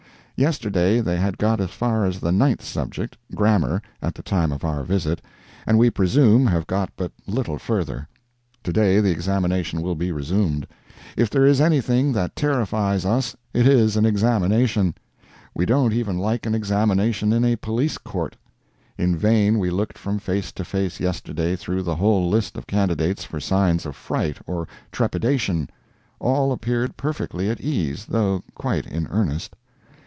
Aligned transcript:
Yesterday 0.37 1.01
they 1.01 1.17
had 1.17 1.37
got 1.37 1.61
as 1.61 1.69
far 1.69 2.03
as 2.03 2.19
the 2.19 2.31
ninth 2.31 2.63
subject, 2.65 3.15
grammar, 3.35 3.79
at 4.01 4.15
the 4.15 4.23
time 4.23 4.51
of 4.51 4.65
our 4.65 4.81
visit, 4.83 5.21
and 5.67 5.77
we 5.77 5.91
presume 5.91 6.47
have 6.47 6.65
got 6.65 6.89
but 6.97 7.11
little 7.27 7.59
further. 7.59 8.07
To 8.63 8.73
day 8.73 8.99
the 9.01 9.11
examination 9.11 9.83
will 9.83 9.93
be 9.93 10.11
resumed. 10.11 10.65
If 11.15 11.29
there 11.29 11.45
is 11.45 11.61
anything 11.61 12.11
that 12.13 12.35
terrifies 12.35 13.05
us 13.05 13.35
it 13.53 13.67
is 13.67 13.95
an 13.95 14.03
examination. 14.03 14.95
We 15.53 15.67
don't 15.67 15.93
even 15.93 16.17
like 16.17 16.47
an 16.47 16.55
examination 16.55 17.33
in 17.33 17.45
a 17.45 17.55
Police 17.55 17.99
Court. 17.99 18.35
In 18.97 19.15
vain 19.15 19.59
we 19.59 19.69
looked 19.69 19.99
from 19.99 20.17
face 20.17 20.51
to 20.53 20.65
face 20.65 20.99
yesterday 20.99 21.55
through 21.55 21.83
the 21.83 21.97
whole 21.97 22.27
list 22.27 22.57
of 22.57 22.65
candidates 22.65 23.23
for 23.23 23.39
signs 23.39 23.85
of 23.85 23.95
fright 23.95 24.37
or 24.47 24.67
trepidation. 24.91 25.69
All 26.19 26.51
appeared 26.51 26.97
perfectly 26.97 27.47
at 27.51 27.61
ease, 27.61 28.07
though 28.07 28.41
quite 28.55 28.87
in 28.87 29.05
earnest. 29.11 29.55